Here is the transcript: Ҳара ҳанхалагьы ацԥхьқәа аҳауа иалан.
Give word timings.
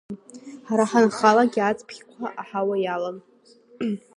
Ҳара 0.67 0.85
ҳанхалагьы 0.91 1.61
ацԥхьқәа 1.61 2.25
аҳауа 2.41 2.75
иалан. 2.83 3.17